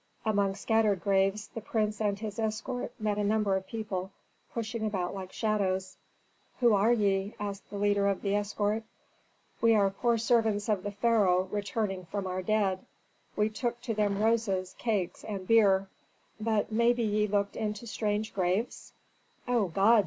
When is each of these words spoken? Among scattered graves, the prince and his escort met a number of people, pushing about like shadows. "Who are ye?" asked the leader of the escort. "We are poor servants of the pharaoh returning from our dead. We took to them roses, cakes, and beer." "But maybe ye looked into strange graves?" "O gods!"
Among 0.25 0.55
scattered 0.55 1.03
graves, 1.03 1.49
the 1.53 1.61
prince 1.61 2.01
and 2.01 2.17
his 2.17 2.39
escort 2.39 2.91
met 2.97 3.19
a 3.19 3.23
number 3.23 3.55
of 3.55 3.67
people, 3.67 4.09
pushing 4.51 4.83
about 4.83 5.13
like 5.13 5.31
shadows. 5.31 5.95
"Who 6.59 6.73
are 6.73 6.91
ye?" 6.91 7.35
asked 7.39 7.69
the 7.69 7.77
leader 7.77 8.07
of 8.07 8.23
the 8.23 8.33
escort. 8.33 8.81
"We 9.61 9.75
are 9.75 9.91
poor 9.91 10.17
servants 10.17 10.67
of 10.69 10.81
the 10.81 10.89
pharaoh 10.89 11.47
returning 11.51 12.05
from 12.05 12.25
our 12.25 12.41
dead. 12.41 12.79
We 13.35 13.49
took 13.51 13.79
to 13.81 13.93
them 13.93 14.17
roses, 14.23 14.73
cakes, 14.79 15.23
and 15.23 15.45
beer." 15.47 15.87
"But 16.39 16.71
maybe 16.71 17.03
ye 17.03 17.27
looked 17.27 17.55
into 17.55 17.85
strange 17.85 18.33
graves?" 18.33 18.93
"O 19.47 19.67
gods!" 19.67 19.99